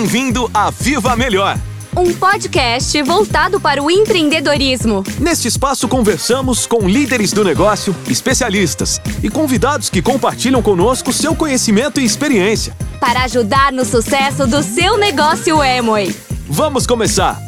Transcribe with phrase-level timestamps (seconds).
[0.00, 1.58] Bem-vindo a Viva Melhor!
[1.94, 5.04] Um podcast voltado para o empreendedorismo.
[5.20, 12.00] Neste espaço conversamos com líderes do negócio, especialistas e convidados que compartilham conosco seu conhecimento
[12.00, 12.74] e experiência.
[12.98, 16.16] Para ajudar no sucesso do seu negócio Emoi.
[16.48, 17.38] Vamos começar!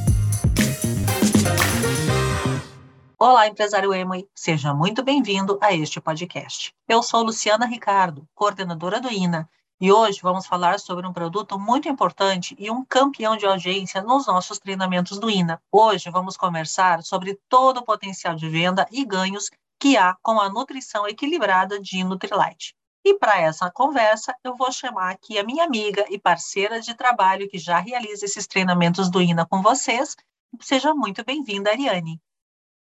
[3.19, 6.75] Olá, empresário Emoi, seja muito bem-vindo a este podcast.
[6.87, 9.49] Eu sou Luciana Ricardo, coordenadora do INA,
[9.83, 14.29] e hoje vamos falar sobre um produto muito importante e um campeão de audiência nos
[14.29, 15.61] nossos treinamentos do INA.
[15.73, 19.51] Hoje vamos conversar sobre todo o potencial de venda e ganhos
[19.81, 22.77] que há com a nutrição equilibrada de Nutrilite.
[23.05, 27.49] E para essa conversa, eu vou chamar aqui a minha amiga e parceira de trabalho
[27.49, 30.15] que já realiza esses treinamentos do INA com vocês.
[30.61, 32.21] Seja muito bem-vinda, Ariane.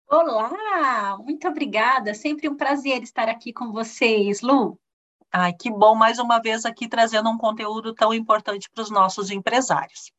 [0.10, 2.16] Olá, muito obrigada.
[2.16, 4.80] Sempre um prazer estar aqui com vocês, Lu.
[5.32, 9.30] Ai, que bom mais uma vez aqui trazendo um conteúdo tão importante para os nossos
[9.30, 10.12] empresários.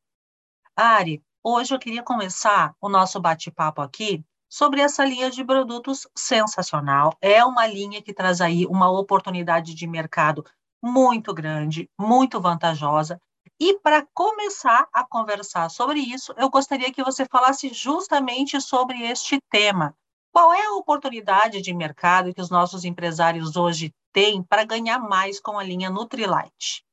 [0.73, 7.13] Ari, hoje eu queria começar o nosso bate-papo aqui sobre essa linha de produtos sensacional.
[7.21, 10.45] É uma linha que traz aí uma oportunidade de mercado
[10.81, 13.21] muito grande, muito vantajosa.
[13.59, 19.41] E para começar a conversar sobre isso, eu gostaria que você falasse justamente sobre este
[19.49, 19.93] tema.
[20.31, 25.41] Qual é a oportunidade de mercado que os nossos empresários hoje têm para ganhar mais
[25.41, 26.85] com a linha Nutrilite?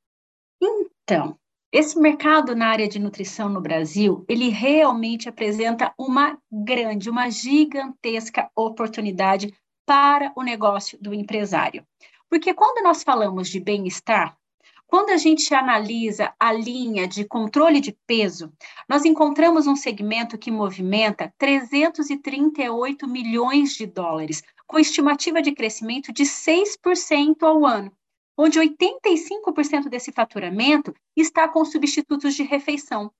[0.61, 1.39] Então,
[1.71, 8.49] esse mercado na área de nutrição no Brasil, ele realmente apresenta uma grande, uma gigantesca
[8.55, 9.53] oportunidade
[9.85, 11.85] para o negócio do empresário.
[12.29, 14.37] Porque quando nós falamos de bem-estar,
[14.89, 18.51] quando a gente analisa a linha de controle de peso,
[18.89, 26.23] nós encontramos um segmento que movimenta 338 milhões de dólares, com estimativa de crescimento de
[26.23, 27.91] 6% ao ano,
[28.35, 33.11] onde 85% desse faturamento está com substitutos de refeição.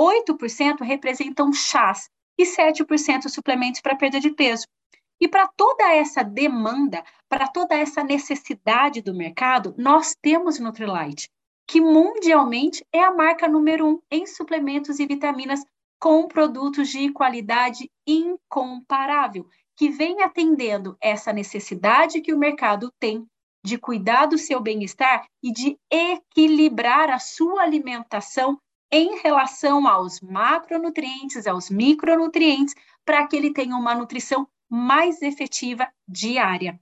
[0.00, 2.08] 8% representam chás
[2.38, 4.64] e 7% suplementos para perda de peso.
[5.20, 11.28] E para toda essa demanda, para toda essa necessidade do mercado, nós temos Nutrilite,
[11.66, 15.64] que mundialmente é a marca número um em suplementos e vitaminas
[16.00, 19.46] com produtos de qualidade incomparável,
[19.76, 23.26] que vem atendendo essa necessidade que o mercado tem
[23.64, 28.58] de cuidar do seu bem-estar e de equilibrar a sua alimentação
[28.90, 32.74] em relação aos macronutrientes, aos micronutrientes,
[33.04, 36.80] para que ele tenha uma nutrição mais efetiva diária.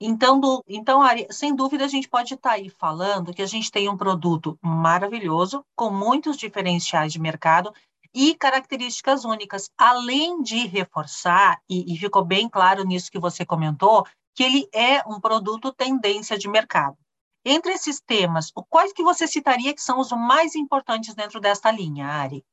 [0.00, 3.70] Então, do, então, sem dúvida, a gente pode estar tá aí falando que a gente
[3.70, 7.72] tem um produto maravilhoso, com muitos diferenciais de mercado
[8.14, 14.06] e características únicas, além de reforçar, e, e ficou bem claro nisso que você comentou,
[14.34, 16.96] que ele é um produto tendência de mercado.
[17.44, 22.06] Entre esses temas, quais que você citaria que são os mais importantes dentro desta linha,
[22.06, 22.44] Ari?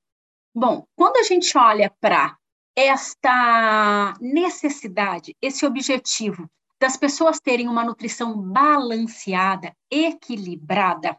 [0.54, 2.38] Bom, quando a gente olha para
[2.78, 6.48] esta necessidade, esse objetivo
[6.80, 11.18] das pessoas terem uma nutrição balanceada, equilibrada,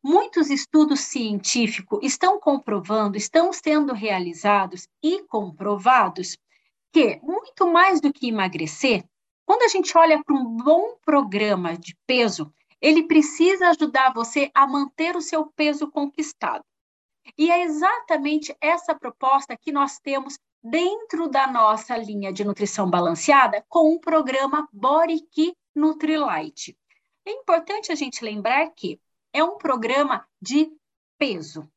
[0.00, 6.38] muitos estudos científicos estão comprovando, estão sendo realizados e comprovados
[6.92, 9.04] que, muito mais do que emagrecer,
[9.44, 14.68] quando a gente olha para um bom programa de peso, ele precisa ajudar você a
[14.68, 16.64] manter o seu peso conquistado.
[17.36, 23.64] E é exatamente essa proposta que nós temos dentro da nossa linha de nutrição balanceada
[23.68, 24.68] com o programa
[25.32, 26.78] Key Nutrilite.
[27.26, 29.00] É importante a gente lembrar que
[29.32, 30.70] é um programa de
[31.18, 31.68] peso,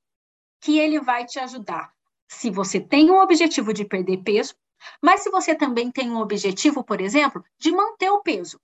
[0.61, 1.93] que ele vai te ajudar.
[2.27, 4.55] Se você tem um objetivo de perder peso,
[5.01, 8.59] mas se você também tem um objetivo, por exemplo, de manter o peso.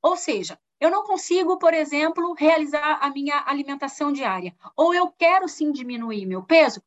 [0.00, 5.48] Ou seja, eu não consigo, por exemplo, realizar a minha alimentação diária, ou eu quero
[5.48, 6.82] sim diminuir meu peso,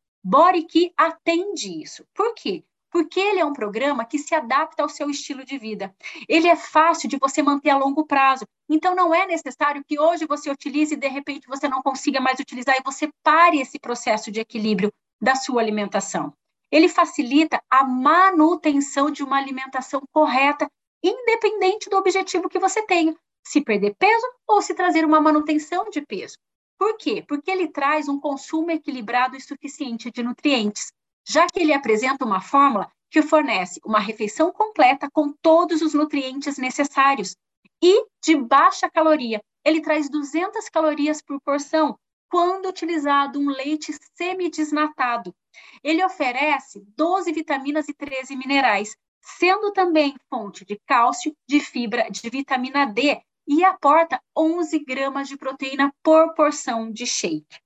[0.70, 2.06] Key atende isso.
[2.14, 2.64] Por quê?
[2.92, 5.96] Porque ele é um programa que se adapta ao seu estilo de vida.
[6.28, 8.46] Ele é fácil de você manter a longo prazo.
[8.68, 12.40] Então, não é necessário que hoje você utilize e de repente você não consiga mais
[12.40, 14.92] utilizar e você pare esse processo de equilíbrio
[15.22, 16.34] da sua alimentação.
[16.72, 20.70] Ele facilita a manutenção de uma alimentação correta,
[21.04, 26.02] independente do objetivo que você tenha, se perder peso ou se trazer uma manutenção de
[26.02, 26.38] peso.
[26.78, 27.24] Por quê?
[27.28, 30.92] Porque ele traz um consumo equilibrado e suficiente de nutrientes
[31.28, 36.58] já que ele apresenta uma fórmula que fornece uma refeição completa com todos os nutrientes
[36.58, 37.36] necessários
[37.82, 39.42] e de baixa caloria.
[39.66, 41.98] Ele traz 200 calorias por porção
[42.30, 45.34] quando utilizado um leite semidesnatado.
[45.84, 52.30] Ele oferece 12 vitaminas e 13 minerais, sendo também fonte de cálcio, de fibra, de
[52.30, 57.58] vitamina D e aporta 11 gramas de proteína por porção de shake.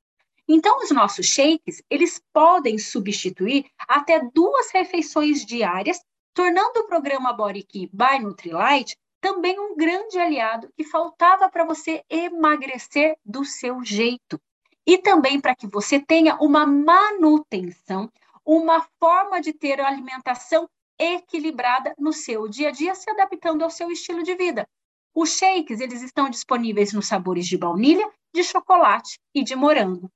[0.56, 6.00] Então, os nossos shakes, eles podem substituir até duas refeições diárias,
[6.32, 12.04] tornando o programa Body Key by Nutrilite também um grande aliado que faltava para você
[12.08, 14.40] emagrecer do seu jeito.
[14.86, 18.08] E também para que você tenha uma manutenção,
[18.46, 20.70] uma forma de ter a alimentação
[21.00, 24.70] equilibrada no seu dia a dia, se adaptando ao seu estilo de vida.
[25.16, 30.12] Os shakes, eles estão disponíveis nos sabores de baunilha, de chocolate e de morango.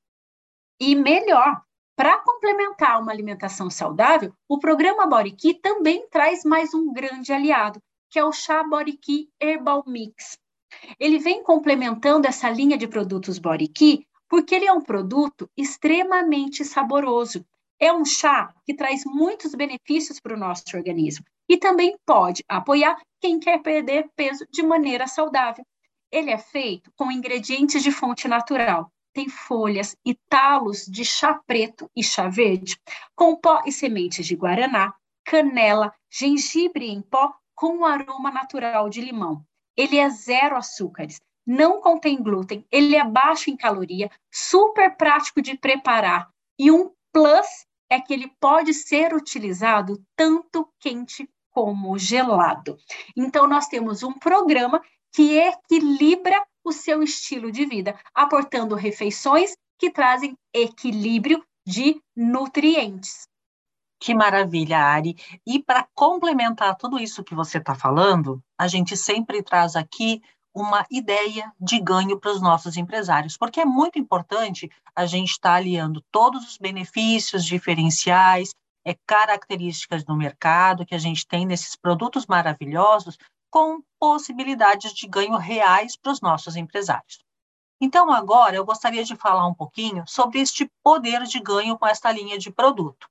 [0.79, 1.62] E melhor,
[1.95, 8.19] para complementar uma alimentação saudável, o programa Key também traz mais um grande aliado, que
[8.19, 8.63] é o chá
[9.01, 10.38] Key Herbal Mix.
[11.00, 13.39] Ele vem complementando essa linha de produtos
[13.74, 17.45] Key porque ele é um produto extremamente saboroso.
[17.80, 23.01] É um chá que traz muitos benefícios para o nosso organismo e também pode apoiar
[23.19, 25.65] quem quer perder peso de maneira saudável.
[26.12, 28.91] Ele é feito com ingredientes de fonte natural.
[29.17, 32.79] Tem folhas e talos de chá preto e chá verde,
[33.15, 34.93] com pó e sementes de guaraná,
[35.25, 39.43] canela, gengibre em pó com aroma natural de limão.
[39.75, 45.57] Ele é zero açúcares, não contém glúten, ele é baixo em caloria, super prático de
[45.57, 46.29] preparar
[46.59, 52.77] e um plus é que ele pode ser utilizado tanto quente como gelado.
[53.15, 54.79] Então, nós temos um programa
[55.11, 63.27] que equilibra o seu estilo de vida, aportando refeições que trazem equilíbrio de nutrientes.
[63.99, 65.15] Que maravilha, Ari.
[65.45, 70.21] E para complementar tudo isso que você está falando, a gente sempre traz aqui
[70.53, 75.51] uma ideia de ganho para os nossos empresários, porque é muito importante a gente estar
[75.51, 78.51] tá aliando todos os benefícios diferenciais,
[78.85, 83.17] é, características do mercado que a gente tem nesses produtos maravilhosos
[83.49, 87.23] com possibilidades de ganho reais para os nossos empresários.
[87.79, 92.11] Então, agora eu gostaria de falar um pouquinho sobre este poder de ganho com esta
[92.11, 93.07] linha de produto.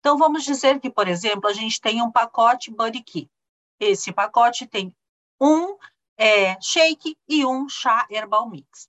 [0.00, 3.30] Então, vamos dizer que, por exemplo, a gente tem um pacote Buddy Key.
[3.78, 4.94] Esse pacote tem
[5.40, 5.76] um
[6.16, 8.88] é, shake e um chá herbal mix.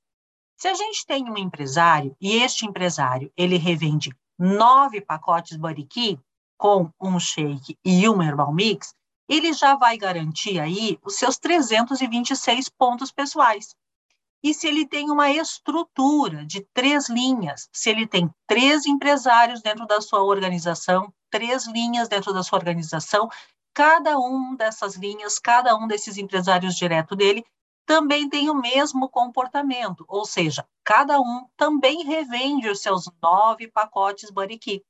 [0.58, 6.20] Se a gente tem um empresário e este empresário ele revende nove pacotes Buddy Key
[6.58, 8.94] com um shake e um herbal mix,
[9.30, 13.76] ele já vai garantir aí os seus 326 pontos pessoais.
[14.44, 19.86] E se ele tem uma estrutura de três linhas, se ele tem três empresários dentro
[19.86, 23.30] da sua organização, três linhas dentro da sua organização,
[23.74, 27.46] cada um dessas linhas, cada um desses empresários direto dele,
[27.86, 34.30] também tem o mesmo comportamento, ou seja, cada um também revende os seus nove pacotes
[34.30, 34.84] Bariqui.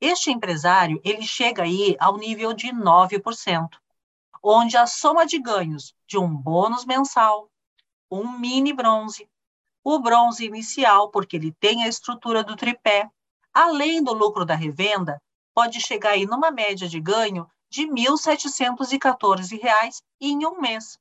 [0.00, 3.68] Este empresário, ele chega aí ao nível de 9%,
[4.42, 7.50] onde a soma de ganhos de um bônus mensal,
[8.10, 9.28] um mini bronze,
[9.82, 13.10] o bronze inicial, porque ele tem a estrutura do tripé,
[13.54, 15.20] além do lucro da revenda,
[15.54, 20.98] pode chegar aí numa média de ganho de R$ 1.714 em um mês.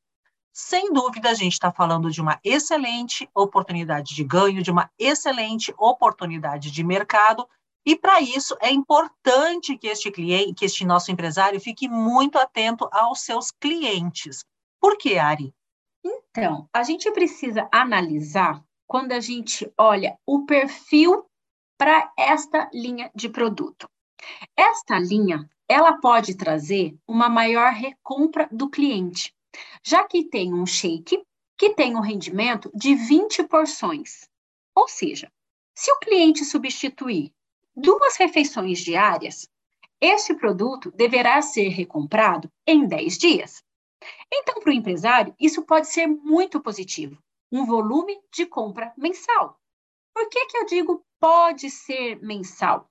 [0.54, 5.74] Sem dúvida, a gente está falando de uma excelente oportunidade de ganho, de uma excelente
[5.78, 7.46] oportunidade de mercado,
[7.86, 12.90] e para isso é importante que este cliente, que este nosso empresário fique muito atento
[12.92, 14.44] aos seus clientes.
[14.80, 15.54] Por que, Ari?
[16.04, 21.26] Então, a gente precisa analisar quando a gente olha o perfil
[21.78, 23.88] para esta linha de produto.
[24.58, 29.34] Esta linha ela pode trazer uma maior recompra do cliente,
[29.84, 31.24] já que tem um shake
[31.58, 34.28] que tem um rendimento de 20 porções.
[34.76, 35.32] Ou seja,
[35.74, 37.32] se o cliente substituir
[37.76, 39.50] duas refeições diárias,
[40.00, 43.64] este produto deverá ser recomprado em 10 dias.
[44.32, 47.18] Então, para o empresário, isso pode ser muito positivo,
[47.52, 49.60] um volume de compra mensal.
[50.14, 52.90] Por que, que eu digo pode ser mensal?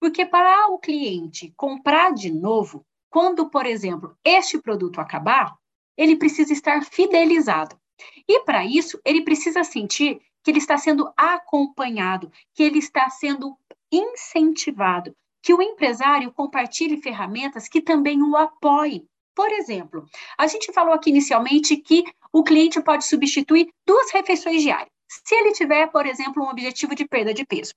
[0.00, 5.56] Porque para o cliente comprar de novo, quando, por exemplo, este produto acabar,
[5.96, 7.80] ele precisa estar fidelizado.
[8.28, 13.56] E para isso, ele precisa sentir que ele está sendo acompanhado, que ele está sendo
[13.90, 19.06] incentivado, que o empresário compartilhe ferramentas que também o apoiem.
[19.34, 20.06] Por exemplo,
[20.38, 24.90] a gente falou aqui inicialmente que o cliente pode substituir duas refeições diárias.
[25.08, 27.74] Se ele tiver, por exemplo, um objetivo de perda de peso.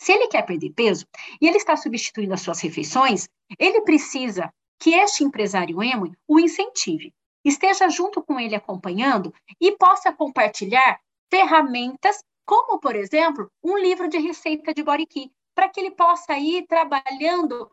[0.00, 1.06] Se ele quer perder peso
[1.40, 3.28] e ele está substituindo as suas refeições,
[3.58, 7.12] ele precisa que este empresário emo o incentive,
[7.44, 14.16] esteja junto com ele acompanhando e possa compartilhar ferramentas, como, por exemplo, um livro de
[14.16, 17.70] receita de key, para que ele possa ir trabalhando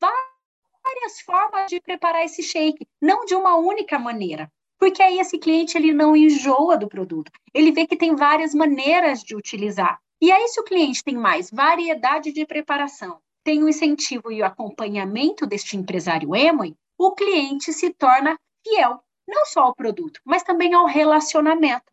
[0.00, 4.50] várias formas de preparar esse shake, não de uma única maneira.
[4.80, 7.30] Porque aí esse cliente ele não enjoa do produto.
[7.54, 11.48] Ele vê que tem várias maneiras de utilizar E aí, se o cliente tem mais
[11.52, 17.90] variedade de preparação, tem o incentivo e o acompanhamento deste empresário Emoi, o cliente se
[17.90, 18.36] torna
[18.66, 21.92] fiel, não só ao produto, mas também ao relacionamento.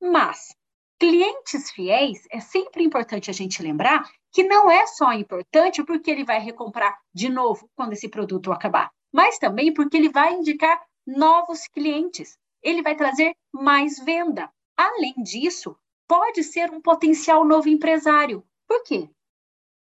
[0.00, 0.56] Mas
[0.98, 6.24] clientes fiéis é sempre importante a gente lembrar que não é só importante porque ele
[6.24, 11.66] vai recomprar de novo quando esse produto acabar, mas também porque ele vai indicar novos
[11.68, 12.36] clientes.
[12.62, 14.50] Ele vai trazer mais venda.
[14.76, 15.76] Além disso,
[16.08, 18.44] pode ser um potencial novo empresário.
[18.66, 19.08] Por quê?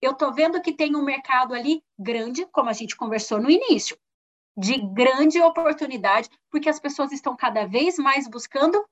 [0.02, 3.98] Eu estou vendo que tem um mercado ali grande, como a gente conversou no início,
[4.58, 8.84] de grande oportunidade, porque as pessoas estão cada vez mais buscando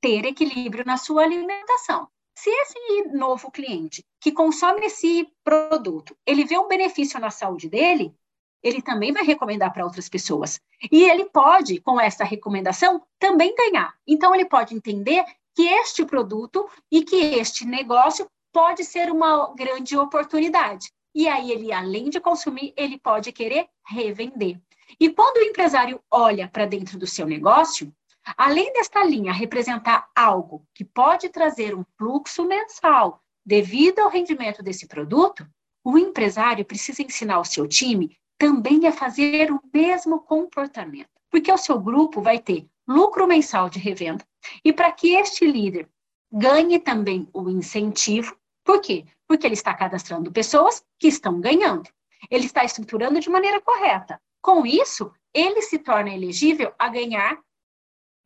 [0.00, 2.08] ter equilíbrio na sua alimentação.
[2.34, 8.14] Se esse novo cliente que consome esse produto, ele vê um benefício na saúde dele,
[8.62, 10.60] ele também vai recomendar para outras pessoas.
[10.90, 13.94] E ele pode, com essa recomendação, também ganhar.
[14.06, 19.96] Então, ele pode entender que este produto e que este negócio pode ser uma grande
[19.96, 20.90] oportunidade.
[21.14, 24.60] E aí, ele, além de consumir, ele pode querer revender.
[24.98, 27.92] E quando o empresário olha para dentro do seu negócio,
[28.36, 34.86] além desta linha representar algo que pode trazer um fluxo mensal devido ao rendimento desse
[34.86, 35.46] produto,
[35.84, 41.58] o empresário precisa ensinar o seu time também a fazer o mesmo comportamento, porque o
[41.58, 44.24] seu grupo vai ter lucro mensal de revenda
[44.64, 45.88] e para que este líder
[46.32, 49.04] ganhe também o incentivo, por quê?
[49.26, 51.88] Porque ele está cadastrando pessoas que estão ganhando.
[52.30, 54.20] Ele está estruturando de maneira correta.
[54.42, 57.38] Com isso, ele se torna elegível a ganhar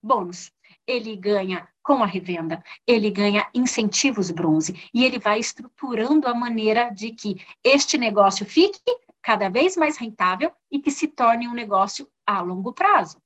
[0.04, 0.52] bônus.
[0.86, 6.90] Ele ganha com a revenda, ele ganha incentivos bronze e ele vai estruturando a maneira
[6.90, 8.80] de que este negócio fique
[9.22, 13.18] cada vez mais rentável e que se torne um negócio a longo prazo.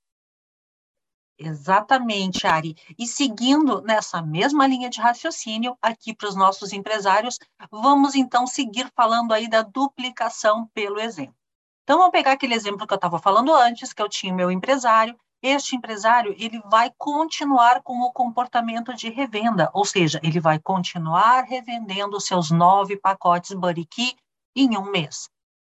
[1.41, 2.75] Exatamente, Ari.
[2.99, 7.39] E seguindo nessa mesma linha de raciocínio, aqui para os nossos empresários,
[7.71, 11.37] vamos então seguir falando aí da duplicação pelo exemplo.
[11.85, 15.17] Então, vamos pegar aquele exemplo que eu estava falando antes, que eu tinha meu empresário.
[15.41, 21.43] Este empresário, ele vai continuar com o comportamento de revenda, ou seja, ele vai continuar
[21.43, 23.53] revendendo seus nove pacotes
[23.89, 24.17] Key
[24.57, 25.31] em um mês.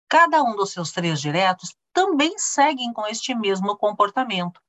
[0.08, 4.60] Cada um dos seus três diretos também seguem com este mesmo comportamento.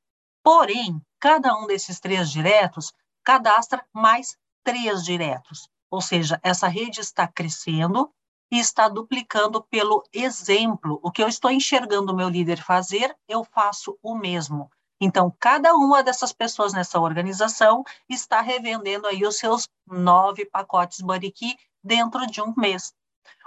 [0.43, 2.91] Porém, cada um desses três diretos
[3.23, 5.69] cadastra mais três diretos.
[5.91, 8.11] Ou seja, essa rede está crescendo
[8.51, 10.99] e está duplicando pelo exemplo.
[11.03, 14.71] O que eu estou enxergando o meu líder fazer, eu faço o mesmo.
[14.99, 21.55] Então, cada uma dessas pessoas nessa organização está revendendo aí os seus nove pacotes Bariqui
[21.83, 22.93] dentro de um mês.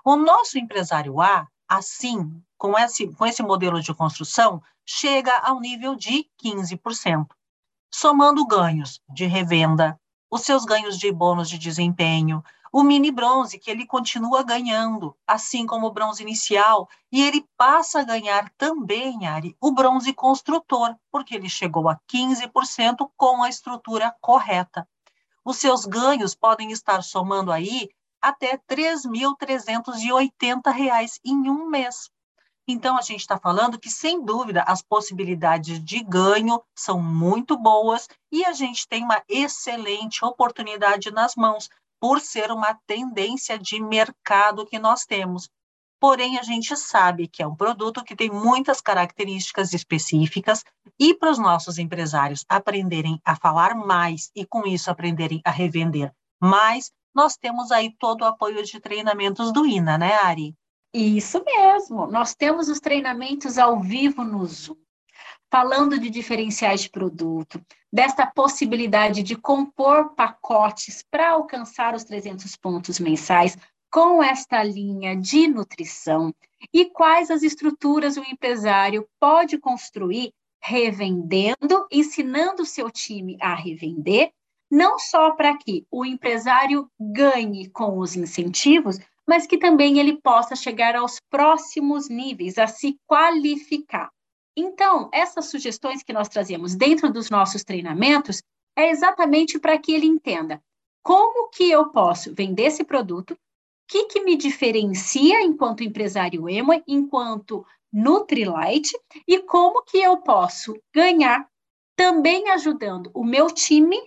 [0.05, 5.95] O nosso empresário A, assim, com esse, com esse modelo de construção, chega ao nível
[5.95, 7.27] de 15%.
[7.93, 9.99] Somando ganhos de revenda,
[10.31, 15.67] os seus ganhos de bônus de desempenho, o mini bronze, que ele continua ganhando, assim
[15.67, 21.35] como o bronze inicial, e ele passa a ganhar também, Ari, o bronze construtor, porque
[21.35, 24.89] ele chegou a 15% com a estrutura correta.
[25.45, 27.89] Os seus ganhos podem estar somando aí
[28.23, 32.09] até R$ 3.380 em um mês.
[32.69, 38.07] Então, a gente está falando que, sem dúvida, as possibilidades de ganho são muito boas
[38.31, 41.69] e a gente tem uma excelente oportunidade nas mãos,
[42.01, 45.51] por ser uma tendência de mercado que nós temos.
[46.01, 50.65] Porém, a gente sabe que é um produto que tem muitas características específicas
[50.99, 56.11] e para os nossos empresários aprenderem a falar mais e, com isso, aprenderem a revender
[56.41, 60.55] mais, nós temos aí todo o apoio de treinamentos do INA, né, Ari?
[60.95, 62.07] Isso mesmo.
[62.07, 64.77] Nós temos os treinamentos ao vivo no Zoom,
[65.51, 67.61] falando de diferenciais de produto,
[67.93, 73.59] desta possibilidade de compor pacotes para alcançar os 300 pontos mensais
[73.91, 76.33] com esta linha de nutrição
[76.73, 84.31] e quais as estruturas o empresário pode construir revendendo, ensinando o seu time a revender,
[84.71, 90.55] não só para que o empresário ganhe com os incentivos, mas que também ele possa
[90.55, 94.11] chegar aos próximos níveis, a se qualificar.
[94.57, 98.43] Então, essas sugestões que nós trazemos dentro dos nossos treinamentos
[98.77, 100.63] é exatamente para que ele entenda
[101.03, 103.37] como que eu posso vender esse produto, o
[103.89, 111.49] que, que me diferencia enquanto empresário emo, enquanto Nutrilite, e como que eu posso ganhar
[111.97, 113.99] também ajudando o meu time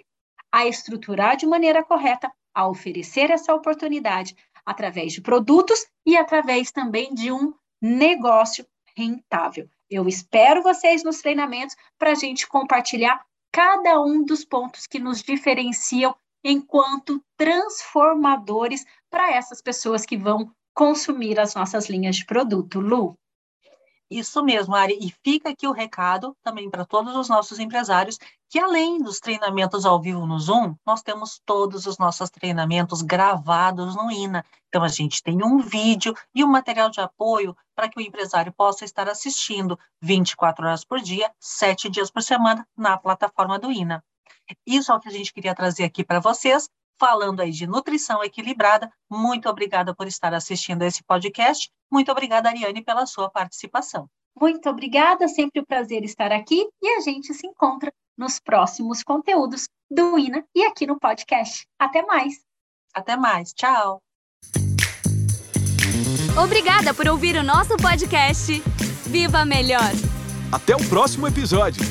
[0.51, 4.35] a estruturar de maneira correta, a oferecer essa oportunidade,
[4.65, 9.67] através de produtos e através também de um negócio rentável.
[9.93, 15.21] Eu espero vocês nos treinamentos para a gente compartilhar cada um dos pontos que nos
[15.21, 22.79] diferenciam enquanto transformadores para essas pessoas que vão consumir as nossas linhas de produto.
[22.79, 23.15] Lu.
[24.09, 24.97] Isso mesmo, Ari.
[25.01, 28.19] E fica aqui o recado também para todos os nossos empresários
[28.49, 33.95] que além dos treinamentos ao vivo no Zoom, nós temos todos os nossos treinamentos gravados
[33.95, 34.45] no INA.
[34.67, 38.53] Então a gente tem um vídeo e um material de apoio para que o empresário
[38.53, 44.03] possa estar assistindo 24 horas por dia, 7 dias por semana na plataforma do INA.
[44.67, 46.69] Isso é o que a gente queria trazer aqui para vocês
[47.03, 48.89] falando aí de nutrição equilibrada.
[49.11, 51.69] Muito obrigada por estar assistindo a esse podcast.
[51.91, 54.07] Muito obrigada, Ariane, pela sua participação.
[54.39, 59.67] Muito obrigada, sempre um prazer estar aqui e a gente se encontra nos próximos conteúdos
[59.91, 61.67] do INA e aqui no podcast.
[61.77, 62.35] Até mais.
[62.93, 63.51] Até mais.
[63.51, 64.01] Tchau.
[66.41, 68.63] Obrigada por ouvir o nosso podcast.
[69.05, 69.91] Viva Melhor!
[70.53, 71.83] Até o próximo episódio.